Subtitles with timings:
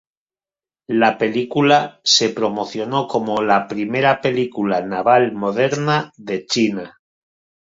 [0.89, 6.97] La película se promocionó como la "primera película naval moderna de China".